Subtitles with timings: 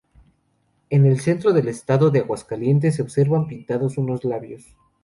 [0.89, 4.75] En el centro del Estado de Aguascalientes, se observan pintados unos labios.